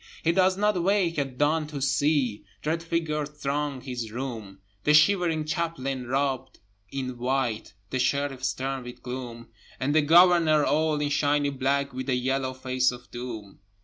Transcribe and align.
He 0.23 0.31
does 0.31 0.57
not 0.57 0.81
wake 0.81 1.19
at 1.19 1.37
dawn 1.37 1.67
to 1.67 1.79
see 1.79 2.43
Dread 2.63 2.81
figures 2.81 3.29
throng 3.29 3.81
his 3.81 4.11
room, 4.11 4.57
The 4.83 4.95
shivering 4.95 5.45
Chaplain 5.45 6.07
robed 6.07 6.57
in 6.91 7.19
white, 7.19 7.75
The 7.91 7.99
Sheriff 7.99 8.43
stern 8.43 8.83
with 8.83 9.03
gloom, 9.03 9.49
And 9.79 9.93
the 9.93 10.01
Governor 10.01 10.65
all 10.65 10.99
in 10.99 11.09
shiny 11.09 11.51
black, 11.51 11.93
With 11.93 12.07
the 12.07 12.15
yellow 12.15 12.55
face 12.55 12.91
of 12.91 13.11
Doom. 13.11 13.59